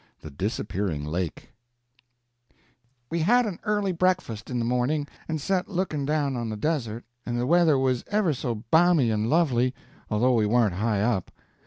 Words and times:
THE 0.21 0.31
DISAPPEARING 0.31 1.05
LAKE 1.05 1.53
We 3.11 3.19
had 3.19 3.45
an 3.45 3.59
early 3.65 3.91
breakfast 3.91 4.49
in 4.49 4.57
the 4.57 4.65
morning, 4.65 5.07
and 5.27 5.39
set 5.39 5.67
looking 5.67 6.07
down 6.07 6.35
on 6.35 6.49
the 6.49 6.57
desert, 6.57 7.05
and 7.23 7.39
the 7.39 7.45
weather 7.45 7.77
was 7.77 8.03
ever 8.07 8.33
so 8.33 8.63
bammy 8.73 9.11
and 9.13 9.29
lovely, 9.29 9.75
although 10.09 10.33
we 10.33 10.47
warn't 10.47 10.73
high 10.73 11.03
up. 11.03 11.29